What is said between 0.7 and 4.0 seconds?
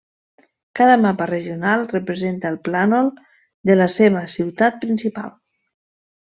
Cada mapa regional representa el plànol de la